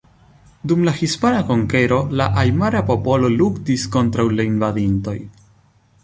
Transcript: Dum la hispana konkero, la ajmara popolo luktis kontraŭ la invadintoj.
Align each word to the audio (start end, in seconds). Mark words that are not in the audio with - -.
Dum 0.69 0.85
la 0.85 0.91
hispana 0.99 1.41
konkero, 1.49 1.99
la 2.21 2.25
ajmara 2.43 2.81
popolo 2.87 3.29
luktis 3.33 3.83
kontraŭ 3.97 4.25
la 4.39 4.47
invadintoj. 4.53 5.15